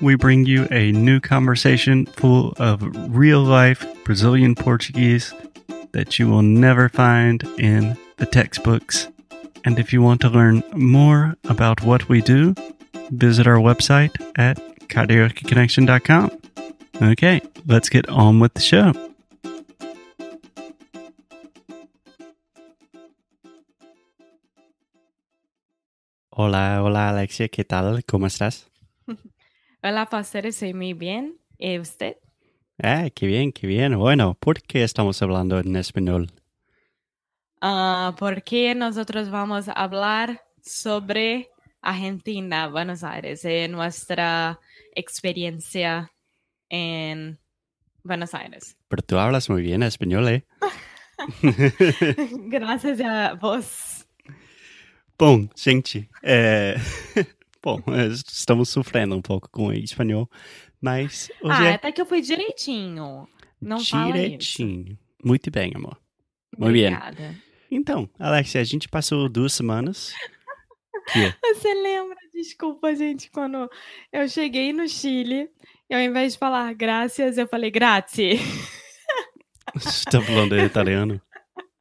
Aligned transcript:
we 0.00 0.14
bring 0.14 0.46
you 0.46 0.66
a 0.70 0.92
new 0.92 1.20
conversation 1.20 2.06
full 2.06 2.54
of 2.58 2.82
real 3.14 3.42
life 3.42 3.86
Brazilian 4.04 4.54
Portuguese 4.54 5.34
that 5.92 6.18
you 6.18 6.28
will 6.28 6.42
never 6.42 6.88
find 6.88 7.42
in 7.58 7.96
the 8.16 8.26
textbooks. 8.26 9.08
And 9.64 9.78
if 9.78 9.92
you 9.92 10.00
want 10.00 10.20
to 10.22 10.28
learn 10.28 10.62
more 10.74 11.36
about 11.44 11.82
what 11.82 12.08
we 12.08 12.22
do, 12.22 12.54
visit 13.10 13.46
our 13.46 13.56
website 13.56 14.14
at 14.36 14.56
karaokeconnection.com. 14.88 16.30
Okay, 17.02 17.40
let's 17.66 17.88
get 17.88 18.08
on 18.08 18.40
with 18.40 18.54
the 18.54 18.60
show. 18.60 18.92
Hola, 26.32 26.80
hola 26.82 27.10
Alexia, 27.10 27.48
¿qué 27.48 27.64
tal? 27.64 28.02
¿Cómo 28.04 28.26
estás? 28.26 28.64
Hola, 29.82 30.04
pastor, 30.10 30.44
estoy 30.44 30.74
muy 30.74 30.92
bien. 30.92 31.38
¿Y 31.56 31.78
usted? 31.78 32.18
Ah, 32.82 33.08
qué 33.14 33.26
bien, 33.26 33.50
qué 33.50 33.66
bien. 33.66 33.96
Bueno, 33.96 34.34
¿por 34.34 34.60
qué 34.60 34.82
estamos 34.82 35.22
hablando 35.22 35.58
en 35.58 35.74
español? 35.74 36.30
Ah, 37.62 38.14
porque 38.18 38.74
nosotros 38.74 39.30
vamos 39.30 39.68
a 39.68 39.72
hablar 39.72 40.42
sobre 40.62 41.48
Argentina, 41.80 42.68
Buenos 42.68 43.02
Aires, 43.02 43.42
y 43.46 43.68
nuestra 43.68 44.60
experiencia 44.94 46.12
en 46.68 47.38
Buenos 48.02 48.34
Aires. 48.34 48.76
Pero 48.88 49.02
tú 49.02 49.18
hablas 49.18 49.48
muy 49.48 49.62
bien 49.62 49.82
español, 49.82 50.28
¿eh? 50.28 50.44
Graças 52.50 53.00
a 53.00 53.32
vos. 53.32 54.06
Bom, 55.18 55.48
gente, 55.56 56.10
é... 56.22 56.76
bom, 57.62 57.82
estamos 58.12 58.68
sofrendo 58.68 59.16
um 59.16 59.22
pouco 59.22 59.48
com 59.50 59.66
o 59.66 59.72
espanhol, 59.72 60.28
mas 60.80 61.30
hoje 61.42 61.62
ah, 61.62 61.66
é 61.66 61.74
até 61.74 61.92
que 61.92 62.00
eu 62.00 62.06
fui 62.06 62.20
direitinho. 62.20 63.28
Não 63.60 63.78
direitinho. 63.78 64.98
Muito 65.22 65.50
bem, 65.50 65.72
amor. 65.74 66.00
Muito 66.56 66.70
Obrigada. 66.70 67.16
bem. 67.16 67.42
Então, 67.70 68.08
Alexia, 68.18 68.60
a 68.60 68.64
gente 68.64 68.88
passou 68.88 69.28
duas 69.28 69.52
semanas. 69.52 70.12
Que? 71.12 71.32
Você 71.54 71.74
lembra, 71.74 72.16
desculpa, 72.32 72.94
gente, 72.94 73.30
quando 73.30 73.70
eu 74.12 74.28
cheguei 74.28 74.72
no 74.72 74.88
Chile, 74.88 75.48
e 75.88 75.94
ao 75.94 76.00
invés 76.00 76.32
de 76.32 76.38
falar 76.38 76.72
graças, 76.74 77.38
eu 77.38 77.46
falei 77.46 77.70
grazie. 77.70 78.38
Você 79.74 80.04
tá 80.10 80.20
falando 80.20 80.58
italiano? 80.58 81.20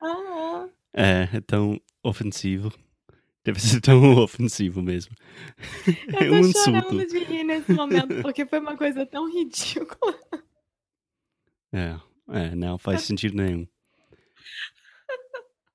Ah, 0.01 0.67
É, 0.93 1.29
é 1.33 1.41
tão 1.41 1.79
ofensivo. 2.03 2.71
Deve 3.43 3.59
ser 3.59 3.81
tão 3.81 4.17
ofensivo 4.19 4.81
mesmo. 4.81 5.15
eu 5.87 5.93
É 6.17 6.27
tô 6.29 6.35
um 6.35 6.51
chorando 6.51 7.01
insulto. 7.01 7.05
de 7.07 7.19
rir 7.23 7.43
nesse 7.43 7.71
momento, 7.73 8.21
porque 8.21 8.45
foi 8.45 8.59
uma 8.59 8.75
coisa 8.77 9.05
tão 9.05 9.31
ridícula. 9.31 10.19
É, 11.71 11.99
é, 12.29 12.55
não 12.55 12.77
faz 12.77 13.03
sentido 13.03 13.35
nenhum. 13.37 13.67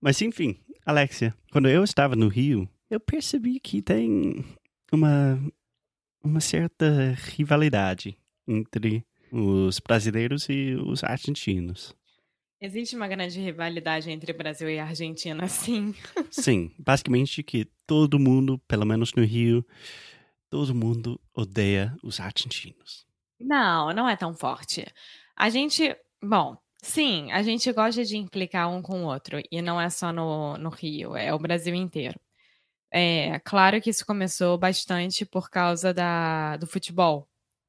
Mas 0.01 0.21
enfim, 0.21 0.57
Alexia, 0.85 1.35
quando 1.51 1.69
eu 1.69 1.83
estava 1.83 2.15
no 2.15 2.29
Rio, 2.29 2.69
eu 2.91 3.01
percebi 3.01 3.59
que 3.59 3.81
tem 3.81 4.45
uma, 4.93 5.41
uma 6.23 6.41
certa 6.41 7.13
rivalidade 7.17 8.19
entre 8.47 9.05
os 9.33 9.81
brasileiros 9.81 10.47
e 10.51 10.75
os 10.75 11.03
argentinos. 11.03 11.95
Existe 12.65 12.97
uma 12.97 13.07
grande 13.07 13.39
rivalidade 13.39 14.11
entre 14.11 14.33
Brasil 14.33 14.71
e 14.71 14.79
Argentina, 14.79 15.47
sim. 15.49 15.95
Sim, 16.31 16.75
basicamente 16.79 17.43
que 17.43 17.67
todo 17.87 18.19
mundo, 18.19 18.59
pelo 18.67 18.87
menos 18.87 19.13
no 19.13 19.23
Rio, 19.23 19.63
todo 20.49 20.75
mundo 20.75 21.21
odeia 21.35 21.95
os 22.03 22.19
argentinos. 22.19 23.07
Não, 23.39 23.93
não 23.93 24.09
é 24.09 24.17
tão 24.17 24.33
forte. 24.33 24.87
A 25.37 25.51
gente, 25.51 25.95
bom, 26.23 26.57
sim, 26.83 27.31
a 27.33 27.43
gente 27.43 27.71
gosta 27.71 28.03
de 28.03 28.17
implicar 28.17 28.71
um 28.71 28.81
com 28.81 29.05
o 29.05 29.09
outro, 29.09 29.43
e 29.51 29.61
não 29.61 29.79
é 29.79 29.91
só 29.91 30.11
no, 30.11 30.57
no 30.57 30.71
Rio, 30.71 31.15
é 31.15 31.35
o 31.35 31.39
Brasil 31.39 31.75
inteiro. 31.75 32.19
É 32.91 33.41
claro 33.41 33.79
que 33.79 33.91
isso 33.91 34.07
começou 34.07 34.57
bastante 34.57 35.27
por 35.27 35.51
causa 35.51 35.93
da, 35.93 36.57
do 36.57 36.67
futebol, 36.67 37.29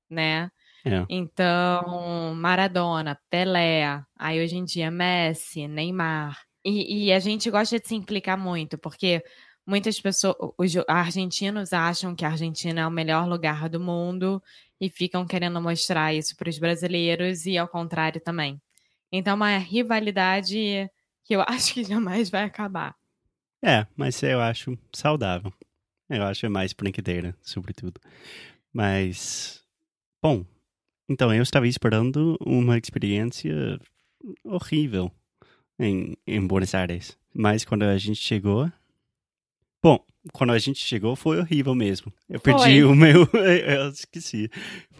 né? 0.09 0.49
É. 0.85 1.03
Então, 1.09 2.35
Maradona, 2.35 3.19
Pelé, 3.27 4.03
aí 4.17 4.43
hoje 4.43 4.55
em 4.55 4.63
dia 4.63 4.91
Messi, 4.91 5.67
Neymar. 5.67 6.39
E, 6.63 7.07
e 7.07 7.13
a 7.13 7.19
gente 7.19 7.49
gosta 7.49 7.79
de 7.79 7.87
se 7.87 7.95
implicar 7.95 8.37
muito, 8.37 8.77
porque 8.77 9.23
muitas 9.65 9.99
pessoas, 9.99 10.35
os 10.57 10.75
argentinos 10.87 11.73
acham 11.73 12.15
que 12.15 12.23
a 12.23 12.29
Argentina 12.29 12.81
é 12.81 12.87
o 12.87 12.91
melhor 12.91 13.27
lugar 13.27 13.67
do 13.67 13.79
mundo 13.79 14.41
e 14.79 14.87
ficam 14.87 15.25
querendo 15.25 15.59
mostrar 15.59 16.13
isso 16.13 16.35
para 16.35 16.49
os 16.49 16.59
brasileiros 16.59 17.47
e 17.47 17.57
ao 17.57 17.67
contrário 17.67 18.21
também. 18.21 18.61
Então, 19.11 19.33
é 19.33 19.35
uma 19.35 19.57
rivalidade 19.57 20.89
que 21.23 21.35
eu 21.35 21.41
acho 21.47 21.73
que 21.73 21.83
jamais 21.83 22.29
vai 22.29 22.43
acabar. 22.43 22.95
É, 23.63 23.87
mas 23.95 24.21
eu 24.21 24.39
acho 24.39 24.77
saudável. 24.93 25.51
Eu 26.07 26.23
acho 26.23 26.47
mais 26.51 26.73
brincadeira, 26.73 27.35
sobretudo. 27.41 27.99
Mas, 28.71 29.63
bom, 30.21 30.45
então 31.09 31.33
eu 31.33 31.43
estava 31.43 31.67
esperando 31.67 32.37
uma 32.41 32.77
experiência 32.77 33.79
horrível 34.43 35.11
em, 35.79 36.15
em 36.25 36.45
Buenos 36.45 36.73
Aires. 36.75 37.17
Mas 37.33 37.63
quando 37.65 37.83
a 37.83 37.97
gente 37.97 38.19
chegou. 38.21 38.71
Bom, 39.83 40.03
quando 40.33 40.51
a 40.53 40.57
gente 40.57 40.79
chegou 40.79 41.15
foi 41.15 41.37
horrível 41.39 41.75
mesmo. 41.75 42.11
Eu 42.29 42.39
perdi 42.39 42.81
Foi. 42.81 42.83
o 42.83 42.95
meu. 42.95 43.27
Eu 43.35 43.89
esqueci. 43.89 44.49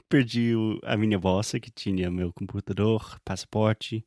Perdi 0.07 0.55
o- 0.55 0.79
a 0.83 0.95
minha 0.95 1.17
bolsa 1.17 1.59
que 1.59 1.71
tinha 1.71 2.11
meu 2.11 2.31
computador, 2.33 3.19
passaporte. 3.25 4.05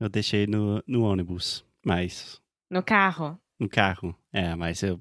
Eu 0.00 0.08
deixei 0.08 0.46
no, 0.46 0.82
no 0.86 1.02
ônibus. 1.02 1.64
Mas 1.84 2.40
No 2.70 2.82
carro. 2.82 3.38
no 3.58 3.68
carro. 3.68 4.16
É, 4.32 4.54
mas 4.56 4.82
eu 4.82 5.00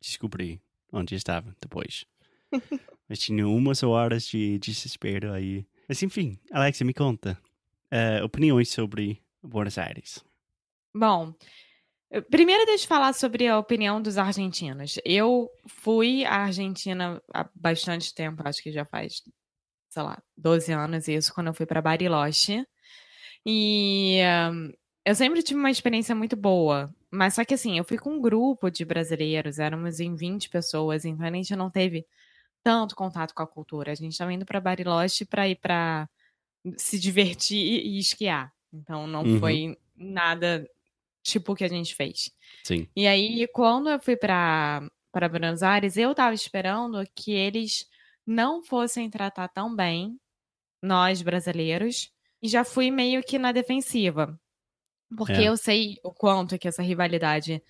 descobri 0.00 0.60
onde 0.92 1.14
estava 1.14 1.54
depois. 1.60 2.04
mas 3.08 3.18
tinha 3.18 3.46
umas 3.48 3.82
horas 3.82 4.26
de 4.26 4.58
desespero 4.58 5.32
aí. 5.32 5.66
Mas 5.88 6.02
enfim, 6.02 6.38
Alexia, 6.52 6.84
me 6.86 6.94
conta. 6.94 7.38
eh, 7.90 8.22
opiniões 8.22 8.68
sobre 8.70 9.22
Buenos 9.42 9.78
Aires. 9.78 10.22
Bom, 10.94 11.32
primeiro 12.30 12.66
deixa 12.66 12.84
eu 12.84 12.88
falar 12.88 13.12
sobre 13.14 13.46
a 13.46 13.58
opinião 13.58 14.00
dos 14.00 14.18
argentinos. 14.18 14.98
Eu 15.04 15.48
fui 15.66 16.24
à 16.24 16.44
Argentina 16.44 17.22
há 17.32 17.48
bastante 17.54 18.14
tempo, 18.14 18.42
acho 18.46 18.62
que 18.62 18.72
já 18.72 18.84
faz, 18.84 19.22
sei 19.90 20.02
lá, 20.02 20.22
12 20.36 20.72
anos 20.72 21.08
isso, 21.08 21.32
quando 21.34 21.48
eu 21.48 21.54
fui 21.54 21.66
para 21.66 21.82
Bariloche. 21.82 22.64
E 23.46 24.20
hum, 24.52 24.72
eu 25.04 25.14
sempre 25.14 25.42
tive 25.42 25.58
uma 25.60 25.70
experiência 25.70 26.14
muito 26.14 26.36
boa. 26.36 26.92
Mas 27.10 27.34
só 27.34 27.44
que 27.44 27.54
assim, 27.54 27.78
eu 27.78 27.84
fui 27.84 27.96
com 27.96 28.10
um 28.16 28.20
grupo 28.20 28.70
de 28.70 28.84
brasileiros, 28.84 29.58
éramos 29.58 29.98
em 30.00 30.14
20 30.14 30.50
pessoas, 30.50 31.04
então 31.06 31.26
a 31.26 31.32
gente 31.32 31.56
não 31.56 31.70
teve 31.70 32.04
tanto 32.68 32.94
contato 32.94 33.32
com 33.34 33.42
a 33.42 33.46
cultura. 33.46 33.92
A 33.92 33.94
gente 33.94 34.12
estava 34.12 34.30
indo 34.32 34.44
para 34.44 34.60
Bariloche 34.60 35.24
para 35.24 35.48
ir 35.48 35.56
para 35.56 36.06
se 36.76 36.98
divertir 36.98 37.56
e 37.86 37.98
esquiar. 37.98 38.52
Então 38.72 39.06
não 39.06 39.22
Uhum. 39.22 39.40
foi 39.40 39.78
nada 39.96 40.68
tipo 41.22 41.52
o 41.52 41.56
que 41.56 41.64
a 41.64 41.68
gente 41.68 41.94
fez. 41.94 42.30
Sim. 42.64 42.86
E 42.94 43.06
aí, 43.06 43.48
quando 43.54 43.88
eu 43.88 43.98
fui 44.00 44.16
para 44.16 44.82
para 45.10 45.28
Buenos 45.28 45.62
Aires, 45.62 45.96
eu 45.96 46.14
tava 46.14 46.34
esperando 46.34 47.02
que 47.16 47.32
eles 47.32 47.86
não 48.26 48.62
fossem 48.62 49.08
tratar 49.08 49.48
tão 49.48 49.74
bem 49.74 50.20
nós 50.82 51.22
brasileiros 51.22 52.12
e 52.42 52.48
já 52.48 52.62
fui 52.64 52.90
meio 52.90 53.22
que 53.22 53.38
na 53.38 53.50
defensiva. 53.50 54.38
Porque 55.16 55.32
É. 55.32 55.48
eu 55.48 55.56
sei 55.56 55.96
o 56.04 56.12
quanto 56.12 56.58
que 56.58 56.68
essa 56.68 56.82
rivalidade 56.82 57.62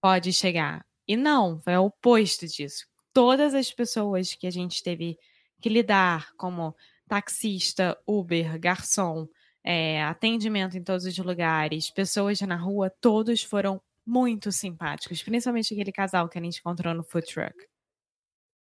pode 0.00 0.32
chegar. 0.32 0.84
E 1.06 1.14
não, 1.16 1.60
foi 1.60 1.76
o 1.76 1.84
oposto 1.84 2.46
disso. 2.46 2.86
Todas 3.16 3.54
as 3.54 3.72
pessoas 3.72 4.34
que 4.34 4.46
a 4.46 4.50
gente 4.50 4.82
teve 4.82 5.18
que 5.62 5.70
lidar, 5.70 6.34
como 6.36 6.76
taxista, 7.08 7.96
Uber, 8.06 8.60
garçom, 8.60 9.26
é, 9.64 10.04
atendimento 10.04 10.76
em 10.76 10.84
todos 10.84 11.06
os 11.06 11.16
lugares, 11.16 11.90
pessoas 11.90 12.38
na 12.42 12.56
rua, 12.56 12.90
todos 13.00 13.42
foram 13.42 13.80
muito 14.04 14.52
simpáticos. 14.52 15.22
Principalmente 15.22 15.72
aquele 15.72 15.92
casal 15.92 16.28
que 16.28 16.38
a 16.38 16.42
gente 16.42 16.58
encontrou 16.58 16.92
no 16.92 17.02
food 17.02 17.26
truck. 17.26 17.56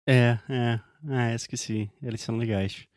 É, 0.08 0.36
é. 0.50 0.80
Ah, 1.08 1.32
esqueci. 1.36 1.88
Eles 2.02 2.20
são 2.20 2.36
legais. 2.36 2.88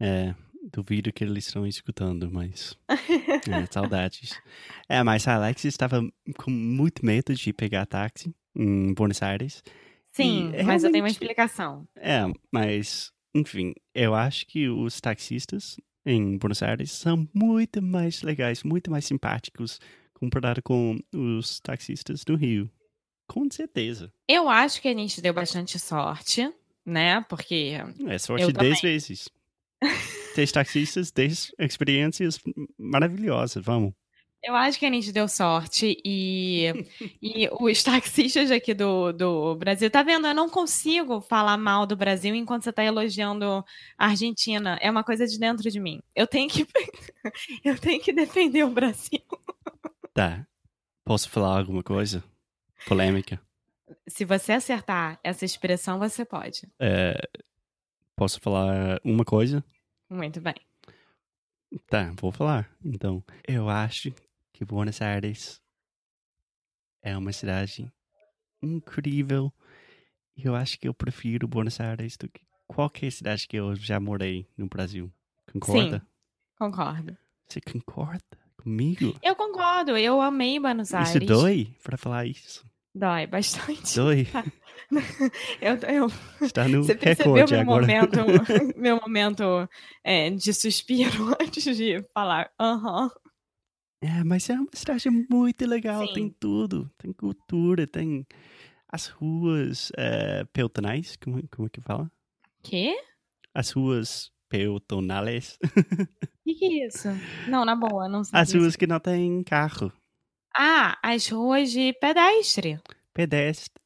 É, 0.00 0.34
duvido 0.72 1.12
que 1.12 1.22
eles 1.22 1.48
estão 1.48 1.66
escutando, 1.66 2.30
mas. 2.32 2.78
é, 2.88 2.96
saudades. 3.70 4.40
É, 4.88 5.02
mas 5.02 5.28
a 5.28 5.34
Alex 5.34 5.66
estava 5.66 6.00
com 6.38 6.50
muito 6.50 7.04
medo 7.04 7.34
de 7.34 7.52
pegar 7.52 7.84
táxi 7.84 8.34
em 8.56 8.94
Buenos 8.94 9.22
Aires. 9.22 9.62
Sim, 10.12 10.52
E 10.54 10.62
mas 10.62 10.84
eu 10.84 10.92
tenho 10.92 11.04
uma 11.04 11.10
explicação. 11.10 11.86
É, 11.96 12.22
mas, 12.52 13.10
enfim, 13.34 13.72
eu 13.94 14.14
acho 14.14 14.46
que 14.46 14.68
os 14.68 15.00
taxistas 15.00 15.76
em 16.04 16.36
Buenos 16.36 16.62
Aires 16.62 16.92
são 16.92 17.28
muito 17.34 17.80
mais 17.80 18.22
legais, 18.22 18.62
muito 18.62 18.90
mais 18.90 19.04
simpáticos 19.04 19.80
comparado 20.14 20.62
com 20.62 20.98
os 21.14 21.60
taxistas 21.60 22.24
do 22.24 22.36
Rio. 22.36 22.70
Com 23.26 23.50
certeza. 23.50 24.12
Eu 24.28 24.48
acho 24.48 24.80
que 24.80 24.88
a 24.88 24.94
gente 24.94 25.20
deu 25.22 25.32
bastante 25.32 25.78
sorte, 25.78 26.52
né? 26.84 27.22
Porque 27.22 27.76
É 28.06 28.18
sorte 28.18 28.44
Eu 28.44 28.52
10 28.52 28.80
vezes. 28.80 29.28
10 30.36 30.52
taxistas, 30.52 31.10
10 31.10 31.52
experiências 31.58 32.38
maravilhosas, 32.78 33.64
vamos. 33.64 33.94
Eu 34.42 34.56
acho 34.56 34.78
que 34.78 34.86
a 34.86 34.90
gente 34.90 35.12
deu 35.12 35.28
sorte 35.28 35.96
e, 36.04 36.66
e 37.22 37.48
os 37.60 37.82
taxistas 37.82 38.50
aqui 38.50 38.74
do, 38.74 39.12
do 39.12 39.54
Brasil, 39.54 39.88
tá 39.88 40.02
vendo? 40.02 40.26
Eu 40.26 40.34
não 40.34 40.50
consigo 40.50 41.20
falar 41.20 41.56
mal 41.56 41.86
do 41.86 41.96
Brasil 41.96 42.34
enquanto 42.34 42.64
você 42.64 42.72
tá 42.72 42.82
elogiando 42.82 43.64
a 43.96 44.06
Argentina. 44.06 44.78
É 44.82 44.90
uma 44.90 45.04
coisa 45.04 45.26
de 45.26 45.38
dentro 45.38 45.70
de 45.70 45.78
mim. 45.78 46.02
Eu 46.14 46.26
tenho 46.26 46.48
que, 46.48 46.66
eu 47.64 47.78
tenho 47.78 48.00
que 48.00 48.12
defender 48.12 48.64
o 48.64 48.70
Brasil. 48.70 49.22
Tá. 50.12 50.44
Posso 51.04 51.30
falar 51.30 51.58
alguma 51.58 51.82
coisa? 51.82 52.22
Polêmica. 52.86 53.40
Se 54.08 54.24
você 54.24 54.52
acertar 54.52 55.20
essa 55.22 55.44
expressão, 55.44 55.98
você 55.98 56.24
pode. 56.24 56.68
É, 56.80 57.16
posso 58.16 58.40
falar 58.40 59.00
uma 59.04 59.24
coisa? 59.24 59.64
Muito 60.10 60.40
bem. 60.40 60.54
Tá, 61.88 62.12
vou 62.20 62.32
falar. 62.32 62.70
Então, 62.84 63.22
eu 63.46 63.68
acho 63.68 64.12
que 64.52 64.64
Buenos 64.64 65.00
Aires 65.00 65.60
é 67.02 67.16
uma 67.16 67.32
cidade 67.32 67.92
incrível. 68.62 69.52
E 70.36 70.46
eu 70.46 70.54
acho 70.54 70.78
que 70.78 70.88
eu 70.88 70.94
prefiro 70.94 71.48
Buenos 71.48 71.80
Aires 71.80 72.16
do 72.16 72.28
que 72.28 72.42
qualquer 72.66 73.10
cidade 73.10 73.46
que 73.46 73.56
eu 73.56 73.74
já 73.74 73.98
morei 74.00 74.46
no 74.56 74.66
Brasil. 74.66 75.12
Concorda? 75.52 76.06
Concordo. 76.58 77.16
Você 77.48 77.60
concorda 77.60 78.38
comigo? 78.56 79.14
Eu 79.22 79.36
concordo. 79.36 79.96
Eu 79.96 80.20
amei 80.20 80.58
Buenos 80.58 80.94
Aires. 80.94 81.10
Isso 81.10 81.26
dói 81.26 81.74
pra 81.82 81.96
falar 81.98 82.26
isso. 82.26 82.64
Dói 82.94 83.26
bastante. 83.26 83.94
Dói. 83.96 84.26
Eu, 85.60 85.76
eu, 85.88 86.12
Está 86.42 86.68
no 86.68 86.82
Você 86.82 86.94
percebeu 86.94 87.46
meu 87.48 87.60
agora. 87.60 87.64
momento, 87.64 88.16
meu 88.76 88.96
momento 89.00 89.66
é, 90.04 90.28
de 90.28 90.52
suspiro 90.52 91.34
antes 91.40 91.64
de 91.76 92.04
falar 92.12 92.50
aham. 92.60 93.10
É, 94.02 94.24
mas 94.24 94.50
é 94.50 94.54
uma 94.54 94.68
cidade 94.72 95.08
muito 95.08 95.64
legal. 95.64 96.04
Sim. 96.08 96.12
Tem 96.12 96.28
tudo. 96.28 96.90
Tem 96.98 97.12
cultura, 97.12 97.86
tem 97.86 98.26
as 98.88 99.06
ruas 99.06 99.92
é, 99.96 100.44
peatonais. 100.52 101.16
Como, 101.16 101.40
como 101.48 101.68
é 101.68 101.70
que 101.70 101.80
fala? 101.80 102.10
Quê? 102.64 103.00
As 103.54 103.70
ruas 103.70 104.32
peatonais. 104.48 105.56
O 105.62 106.44
que, 106.44 106.54
que 106.56 106.64
é 106.64 106.86
isso? 106.88 107.08
Não, 107.48 107.64
na 107.64 107.76
boa, 107.76 108.08
não 108.08 108.24
sei. 108.24 108.38
As 108.38 108.52
ruas 108.52 108.74
que 108.74 108.88
não 108.88 108.98
tem 108.98 109.44
carro. 109.44 109.92
Ah, 110.52 110.98
as 111.00 111.28
ruas 111.28 111.70
de 111.70 111.92
pedestre. 111.92 112.80
Pedestre. 113.14 113.80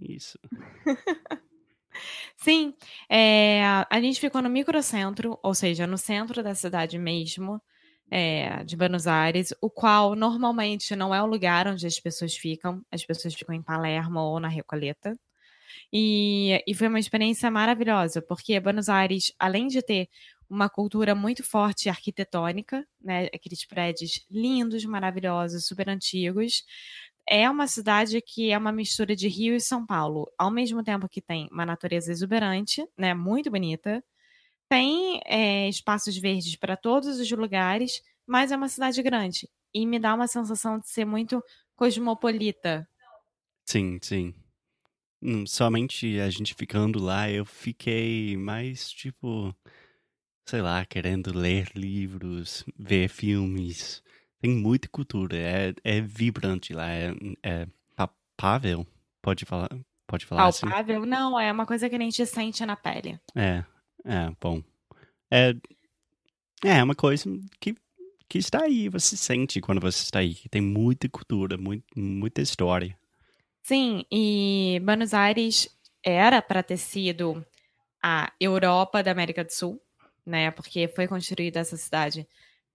Isso. 0.00 0.38
Sim, 2.36 2.74
é, 3.08 3.62
a 3.62 4.00
gente 4.00 4.18
ficou 4.18 4.40
no 4.40 4.48
microcentro, 4.48 5.38
ou 5.42 5.54
seja, 5.54 5.86
no 5.86 5.98
centro 5.98 6.42
da 6.42 6.54
cidade 6.54 6.98
mesmo, 6.98 7.60
é, 8.16 8.62
de 8.62 8.76
Buenos 8.76 9.08
Aires, 9.08 9.52
o 9.60 9.68
qual 9.68 10.14
normalmente 10.14 10.94
não 10.94 11.12
é 11.12 11.20
o 11.20 11.26
lugar 11.26 11.66
onde 11.66 11.84
as 11.84 11.98
pessoas 11.98 12.36
ficam, 12.36 12.80
as 12.88 13.04
pessoas 13.04 13.34
ficam 13.34 13.52
em 13.52 13.60
Palermo 13.60 14.20
ou 14.20 14.38
na 14.38 14.46
Recoleta. 14.46 15.18
E, 15.92 16.62
e 16.64 16.74
foi 16.74 16.86
uma 16.86 17.00
experiência 17.00 17.50
maravilhosa, 17.50 18.22
porque 18.22 18.60
Buenos 18.60 18.88
Aires, 18.88 19.32
além 19.36 19.66
de 19.66 19.82
ter 19.82 20.08
uma 20.48 20.68
cultura 20.68 21.12
muito 21.12 21.42
forte 21.42 21.88
arquitetônica, 21.88 22.86
né, 23.02 23.26
aqueles 23.34 23.66
prédios 23.66 24.24
lindos, 24.30 24.84
maravilhosos, 24.84 25.66
super 25.66 25.88
antigos, 25.88 26.62
é 27.28 27.50
uma 27.50 27.66
cidade 27.66 28.20
que 28.22 28.52
é 28.52 28.56
uma 28.56 28.70
mistura 28.70 29.16
de 29.16 29.26
Rio 29.26 29.56
e 29.56 29.60
São 29.60 29.84
Paulo, 29.84 30.30
ao 30.38 30.52
mesmo 30.52 30.84
tempo 30.84 31.08
que 31.08 31.20
tem 31.20 31.48
uma 31.50 31.66
natureza 31.66 32.12
exuberante, 32.12 32.86
né, 32.96 33.12
muito 33.12 33.50
bonita, 33.50 34.04
tem 34.68 35.20
é, 35.24 35.68
espaços 35.68 36.16
verdes 36.16 36.56
para 36.56 36.76
todos 36.76 37.18
os 37.18 37.30
lugares, 37.30 38.02
mas 38.26 38.50
é 38.50 38.56
uma 38.56 38.68
cidade 38.68 39.02
grande 39.02 39.48
e 39.74 39.84
me 39.84 39.98
dá 39.98 40.14
uma 40.14 40.28
sensação 40.28 40.78
de 40.78 40.88
ser 40.88 41.04
muito 41.04 41.42
cosmopolita. 41.74 42.88
Sim, 43.66 43.98
sim. 44.00 44.34
Hum, 45.20 45.46
Somente 45.46 46.20
a 46.20 46.30
gente 46.30 46.54
ficando 46.54 47.02
lá, 47.02 47.30
eu 47.30 47.44
fiquei 47.44 48.36
mais, 48.36 48.90
tipo, 48.90 49.54
sei 50.46 50.62
lá, 50.62 50.84
querendo 50.84 51.36
ler 51.36 51.70
livros, 51.74 52.64
ver 52.78 53.08
filmes. 53.08 54.02
Tem 54.40 54.50
muita 54.50 54.88
cultura, 54.88 55.36
é, 55.36 55.74
é 55.82 56.00
vibrante 56.00 56.72
lá, 56.74 56.90
é, 56.90 57.14
é 57.42 57.66
palpável, 57.96 58.86
pode 59.22 59.46
falar, 59.46 59.70
pode 60.06 60.26
falar 60.26 60.46
assim? 60.46 60.66
Palpável? 60.66 61.06
Não, 61.06 61.40
é 61.40 61.50
uma 61.50 61.64
coisa 61.64 61.88
que 61.88 61.96
a 61.96 61.98
gente 61.98 62.24
sente 62.26 62.64
na 62.66 62.76
pele. 62.76 63.18
É, 63.34 63.64
é, 64.04 64.30
bom. 64.40 64.62
É, 65.30 65.54
é 66.64 66.82
uma 66.82 66.94
coisa 66.94 67.24
que, 67.60 67.74
que 68.28 68.38
está 68.38 68.64
aí, 68.64 68.88
você 68.88 69.16
sente 69.16 69.60
quando 69.60 69.80
você 69.80 70.02
está 70.02 70.18
aí. 70.18 70.36
Tem 70.50 70.60
muita 70.60 71.08
cultura, 71.08 71.56
muito, 71.56 71.84
muita 71.96 72.42
história. 72.42 72.96
Sim, 73.62 74.04
e 74.12 74.80
Buenos 74.84 75.14
Aires 75.14 75.68
era 76.02 76.42
para 76.42 76.62
ter 76.62 76.76
sido 76.76 77.44
a 78.02 78.30
Europa 78.38 79.02
da 79.02 79.10
América 79.10 79.42
do 79.42 79.50
Sul, 79.50 79.80
né? 80.26 80.50
Porque 80.50 80.86
foi 80.88 81.08
construída 81.08 81.60
essa 81.60 81.76
cidade 81.76 82.28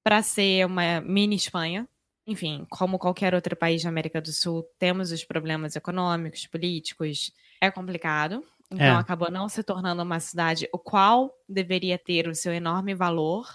para 0.04 0.24
ser 0.24 0.66
uma 0.66 1.02
mini 1.02 1.36
Espanha. 1.36 1.88
Enfim, 2.26 2.66
como 2.70 2.98
qualquer 2.98 3.36
outro 3.36 3.56
país 3.56 3.84
da 3.84 3.90
América 3.90 4.20
do 4.20 4.31
Sul, 4.31 4.64
temos 4.80 5.12
os 5.12 5.24
problemas 5.24 5.76
econômicos, 5.76 6.48
políticos, 6.48 7.31
é 7.62 7.70
complicado. 7.70 8.44
Então 8.71 8.86
É. 8.86 9.00
acabou 9.00 9.31
não 9.31 9.50
se 9.50 9.63
tornando 9.63 10.04
uma 10.04 10.19
cidade 10.19 10.69
o 10.71 10.77
qual 10.77 11.33
deveria 11.48 11.98
ter 11.98 12.27
o 12.27 12.36
seu 12.36 12.54
enorme 12.54 12.94
valor, 12.94 13.48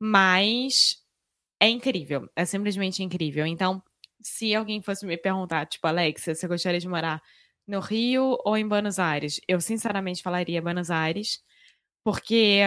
mas 0.00 0.96
é 1.60 1.68
incrível, 1.68 2.28
é 2.34 2.44
simplesmente 2.44 3.02
incrível. 3.02 3.46
Então, 3.46 3.82
se 4.20 4.54
alguém 4.54 4.80
fosse 4.82 5.06
me 5.06 5.16
perguntar, 5.16 5.66
tipo, 5.66 5.86
Alexia, 5.86 6.34
você 6.34 6.48
gostaria 6.48 6.80
de 6.80 6.88
morar 6.88 7.22
no 7.66 7.78
Rio 7.80 8.38
ou 8.44 8.56
em 8.56 8.66
Buenos 8.66 8.98
Aires? 8.98 9.40
Eu 9.46 9.60
sinceramente 9.60 10.22
falaria 10.22 10.62
Buenos 10.62 10.90
Aires, 10.90 11.40
porque 12.04 12.62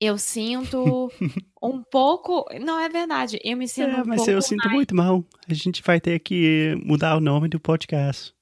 eu 0.00 0.18
sinto 0.18 1.10
um 1.62 1.82
pouco. 1.82 2.44
Não, 2.60 2.80
é 2.80 2.88
verdade, 2.88 3.38
eu 3.44 3.56
me 3.56 3.68
sinto 3.68 3.88
É, 3.90 4.02
um 4.02 4.06
mas 4.06 4.16
pouco. 4.16 4.30
eu 4.30 4.42
sinto 4.42 4.68
muito 4.70 4.94
mal. 4.94 5.24
A 5.48 5.54
gente 5.54 5.82
vai 5.82 6.00
ter 6.00 6.18
que 6.20 6.74
mudar 6.84 7.16
o 7.16 7.20
nome 7.20 7.48
do 7.48 7.60
podcast. 7.60 8.34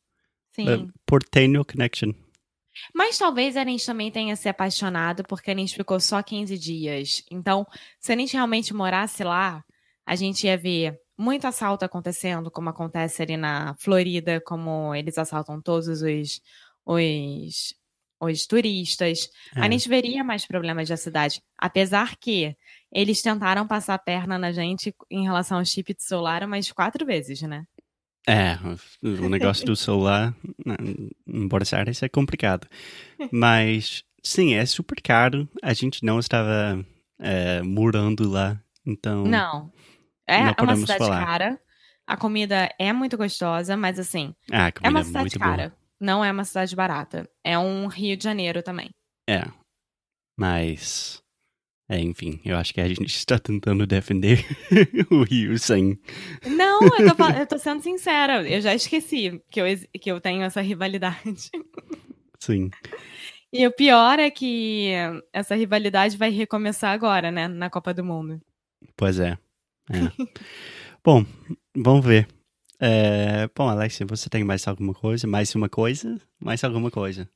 Sim. 0.55 0.69
É, 0.69 0.87
Porteño 1.07 1.65
Connection. 1.65 2.13
Mas 2.95 3.19
talvez 3.19 3.57
a 3.57 3.65
gente 3.65 3.85
também 3.85 4.11
tenha 4.11 4.35
se 4.35 4.49
apaixonado 4.49 5.23
porque 5.25 5.51
a 5.51 5.55
gente 5.55 5.75
ficou 5.75 6.01
só 6.01 6.23
15 6.23 6.57
dias. 6.59 7.23
Então, 7.31 7.67
se 8.01 8.13
a 8.13 8.17
gente 8.17 8.33
realmente 8.35 8.73
morasse 8.73 9.23
lá, 9.23 9.63
a 10.07 10.17
gente 10.17 10.47
ia 10.47 10.57
ver 10.57 10.99
muito 11.19 11.47
assalto 11.47 11.85
acontecendo, 11.85 12.51
como 12.51 12.71
acontece 12.71 13.23
ali 13.23 13.37
na 13.37 13.75
Florida, 13.79 14.41
como 14.41 14.95
eles 14.95 15.19
assaltam 15.19 15.61
todos 15.61 15.87
os, 15.87 16.41
os, 16.85 17.75
os 18.21 18.47
turistas. 18.47 19.29
A 19.55 19.67
É. 19.67 19.71
gente 19.71 19.89
veria 19.89 20.25
mais 20.25 20.47
problemas 20.47 20.89
da 20.89 20.97
cidade. 20.97 21.43
Apesar 21.59 22.17
que 22.17 22.57
eles 22.91 23.21
tentaram 23.23 23.67
passar 23.67 23.95
a 23.95 23.99
perna 23.99 24.39
na 24.39 24.51
gente 24.51 24.95
em 25.11 25.25
relação 25.25 25.59
ao 25.59 25.65
chip 25.65 25.95
de 25.95 26.03
celular 26.03 26.43
umas 26.43 26.73
quatro 26.73 27.05
vezes, 27.07 27.43
né? 27.43 27.65
É, 28.27 28.57
o 29.03 29.29
negócio 29.29 29.67
do 29.67 29.75
celular 29.75 30.35
na- 30.65 30.77
em 31.27 31.49
Buenos 31.49 31.73
Aires 31.75 32.03
é 32.03 32.09
complicado. 32.09 32.69
Mas, 33.33 34.05
sim, 34.23 34.55
é 34.55 34.65
super 34.65 35.01
caro. 35.03 35.49
A 35.63 35.73
gente 35.75 36.05
não 36.05 36.19
estava 36.21 36.85
é, 37.21 37.63
morando 37.63 38.29
lá, 38.29 38.61
então... 38.87 39.25
Não. 39.25 39.73
É 40.27 40.45
Não 40.45 40.55
uma 40.61 40.77
cidade 40.77 40.99
falar. 40.99 41.27
cara. 41.27 41.61
A 42.07 42.17
comida 42.17 42.69
é 42.79 42.93
muito 42.93 43.17
gostosa, 43.17 43.77
mas 43.77 43.99
assim, 43.99 44.35
Ah, 44.51 44.71
é 44.83 44.89
uma 44.89 45.01
é 45.01 45.05
cidade 45.05 45.39
cara. 45.39 45.69
boa. 45.69 45.79
Não 46.01 46.25
é 46.25 46.31
uma 46.33 46.45
cidade 46.45 46.75
barata. 46.75 47.29
É 47.45 47.59
um 47.59 47.87
Rio 47.87 48.17
de 48.17 48.25
Janeiro 48.25 48.63
também. 48.63 48.91
É, 49.29 49.45
mas... 50.39 51.23
É, 51.93 52.01
enfim, 52.01 52.41
eu 52.43 52.57
acho 52.57 52.73
que 52.73 52.81
a 52.81 52.89
gente 52.89 53.05
está 53.15 53.39
tentando 53.39 53.87
defender 53.87 54.43
o 55.13 55.25
Rio 55.25 55.59
sem... 55.59 56.01
Não, 56.47 56.81
eu 56.81 57.15
tô, 57.15 57.25
eu 57.39 57.47
tô 57.47 57.59
sendo 57.59 57.83
sincera. 57.83 58.49
Eu 58.49 58.63
já 58.63 58.75
esqueci 58.75 59.43
que 59.51 59.61
eu, 59.61 59.67
que 60.01 60.11
eu 60.11 60.19
tenho 60.19 60.43
essa 60.43 60.63
rivalidade. 60.63 61.51
Sim. 62.41 62.71
E 63.53 63.67
o 63.67 63.71
pior 63.71 64.19
é 64.19 64.31
que 64.31 64.89
essa 65.35 65.55
rivalidade 65.55 66.17
vai 66.17 66.31
recomeçar 66.31 66.93
agora, 66.93 67.31
né? 67.31 67.47
Na 67.47 67.69
Copa 67.69 67.93
do 67.93 68.03
Mundo. 68.03 68.41
Pois 68.97 69.21
é. 69.21 69.37
é. 69.91 70.27
bom, 71.05 71.27
vamos 71.77 72.07
ver. 72.07 72.27
É, 72.81 73.51
bom, 73.55 73.69
Alexia, 73.69 74.07
você 74.07 74.31
tem 74.31 74.43
mais 74.43 74.67
alguma 74.67 74.95
coisa? 74.95 75.27
Mais 75.27 75.55
uma 75.55 75.69
coisa? 75.69 76.19
Mais 76.41 76.65
alguma 76.65 76.91
coisa? 76.91 77.29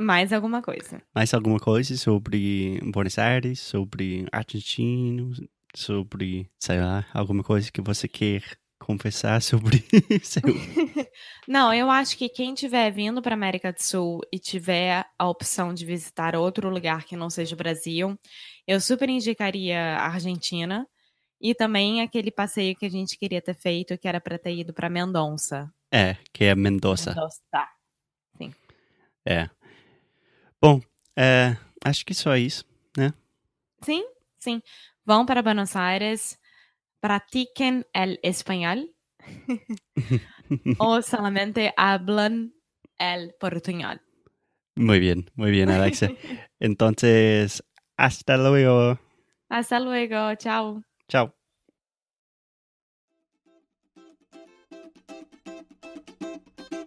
Mais 0.00 0.32
alguma 0.32 0.62
coisa. 0.62 1.02
Mais 1.14 1.34
alguma 1.34 1.58
coisa 1.58 1.96
sobre 1.96 2.80
Buenos 2.92 3.18
Aires, 3.18 3.60
sobre 3.60 4.26
argentinos, 4.32 5.40
sobre, 5.76 6.50
sei 6.58 6.80
lá, 6.80 7.06
alguma 7.12 7.42
coisa 7.44 7.70
que 7.70 7.82
você 7.82 8.08
quer 8.08 8.42
conversar 8.78 9.42
sobre 9.42 9.84
isso? 10.10 10.40
Não, 11.46 11.72
eu 11.72 11.90
acho 11.90 12.16
que 12.16 12.28
quem 12.28 12.54
tiver 12.54 12.90
vindo 12.90 13.20
para 13.20 13.34
América 13.34 13.72
do 13.72 13.82
Sul 13.82 14.20
e 14.32 14.38
tiver 14.38 15.04
a 15.18 15.28
opção 15.28 15.74
de 15.74 15.84
visitar 15.84 16.34
outro 16.34 16.70
lugar 16.70 17.04
que 17.04 17.14
não 17.14 17.28
seja 17.28 17.54
o 17.54 17.58
Brasil, 17.58 18.18
eu 18.66 18.80
super 18.80 19.08
indicaria 19.08 19.96
a 19.96 20.06
Argentina 20.06 20.86
e 21.40 21.54
também 21.54 22.00
aquele 22.00 22.30
passeio 22.30 22.74
que 22.74 22.86
a 22.86 22.90
gente 22.90 23.18
queria 23.18 23.42
ter 23.42 23.54
feito, 23.54 23.98
que 23.98 24.08
era 24.08 24.20
para 24.20 24.38
ter 24.38 24.54
ido 24.54 24.72
para 24.72 24.88
Mendonça. 24.88 25.70
É, 25.92 26.16
que 26.32 26.44
é 26.44 26.54
Mendoza. 26.54 27.10
Mendoza. 27.10 27.40
Sim. 28.36 28.54
É. 29.26 29.50
Bom, 30.62 30.78
é, 31.16 31.56
acho 31.82 32.04
que 32.04 32.12
só 32.12 32.36
isso, 32.36 32.66
né? 32.94 33.14
Sim, 33.82 34.04
sim. 34.38 34.60
Vão 35.06 35.24
para 35.24 35.42
Buenos 35.42 35.74
Aires, 35.74 36.38
pratiquen 37.00 37.86
el 37.94 38.18
español 38.22 38.94
o 40.78 41.00
solamente 41.00 41.72
hablan 41.78 42.52
el 42.98 43.34
portuñol. 43.40 44.02
Muy 44.76 45.00
bien, 45.00 45.30
muy 45.34 45.50
bien, 45.50 45.70
Alexa. 45.70 46.08
Entonces, 46.60 47.62
hasta 47.96 48.36
luego. 48.36 48.98
Hasta 49.48 49.80
luego, 49.80 50.34
chao. 50.36 50.82
Tchau. 51.08 51.34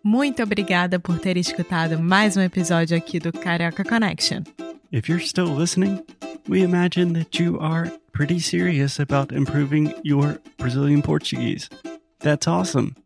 Muito 0.05 0.43
obrigada 0.43 0.99
por 0.99 1.17
ter 1.17 1.37
escutado 1.37 1.97
mais 1.97 2.35
um 2.35 2.41
episódio 2.41 2.97
aqui 2.97 3.19
do 3.19 3.31
Carioca 3.31 3.85
Connection. 3.85 4.43
If 4.91 5.07
you're 5.07 5.25
still 5.25 5.47
listening, 5.47 6.03
we 6.45 6.61
imagine 6.61 7.13
that 7.13 7.41
you 7.41 7.57
are 7.61 7.89
pretty 8.11 8.41
serious 8.41 8.99
about 8.99 9.31
improving 9.33 9.93
your 10.03 10.41
Brazilian 10.57 11.01
Portuguese. 11.01 11.69
That's 12.19 12.47
awesome. 12.49 12.97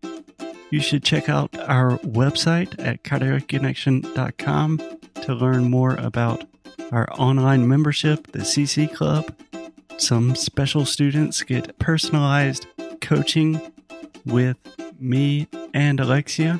You 0.71 0.81
should 0.81 1.03
check 1.03 1.29
out 1.29 1.55
our 1.69 1.99
website 1.99 2.73
at 2.79 3.03
cariocaconnection.com 3.03 4.81
to 5.21 5.33
learn 5.35 5.69
more 5.69 5.95
about 5.99 6.45
our 6.91 7.07
online 7.19 7.67
membership, 7.67 8.31
the 8.31 8.39
CC 8.39 8.91
Club, 8.91 9.35
some 9.97 10.33
special 10.33 10.83
students 10.83 11.43
get 11.43 11.77
personalized 11.77 12.65
coaching 13.01 13.61
with 14.25 14.57
me 14.99 15.47
and 15.75 15.99
Alexia. 15.99 16.59